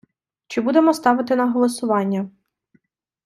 [0.47, 2.29] Чи будемо ставити на голосування?